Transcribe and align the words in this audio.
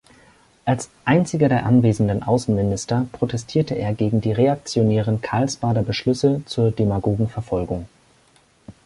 Als 0.65 0.89
einziger 1.05 1.47
der 1.47 1.63
anwesenden 1.63 2.23
Außenminister 2.23 3.05
protestierte 3.11 3.75
er 3.75 3.93
gegen 3.93 4.19
die 4.19 4.31
reaktionären 4.31 5.21
Karlsbader 5.21 5.83
Beschlüsse 5.83 6.41
zur 6.47 6.71
Demagogenverfolgung. 6.71 7.85